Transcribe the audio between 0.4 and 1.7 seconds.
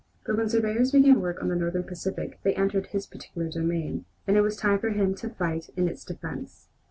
surveyors began work on the